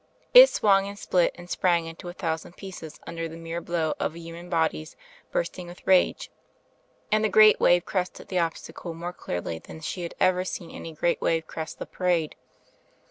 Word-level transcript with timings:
It 0.33 0.45
swimg 0.45 0.45
and 0.45 0.47
Digitized 0.47 0.49
by 0.49 0.49
CjOOQIC 0.49 0.57
3i8 0.57 0.57
THE 0.57 0.57
FLYING 0.59 0.85
INN 0.87 0.95
split 0.95 1.35
and 1.35 1.49
sprang 1.51 1.85
into 1.85 2.09
a 2.09 2.13
thousand 2.13 2.57
pieces 2.57 2.99
under 3.05 3.29
the 3.29 3.37
mere 3.37 3.61
blow 3.61 3.93
of 3.99 4.17
human 4.17 4.49
bodies 4.49 4.95
bursting 5.31 5.67
with 5.67 5.85
rage; 5.85 6.31
and 7.11 7.23
the 7.23 7.29
great 7.29 7.59
wave 7.59 7.85
crested 7.85 8.29
the 8.29 8.39
obstacle 8.39 8.95
more 8.95 9.13
clearly 9.13 9.59
than 9.59 9.79
she 9.79 10.01
had 10.01 10.15
ever 10.19 10.43
seen 10.43 10.71
any 10.71 10.91
great 10.93 11.21
wave 11.21 11.45
crest 11.45 11.77
the 11.77 11.85
parade. 11.85 12.35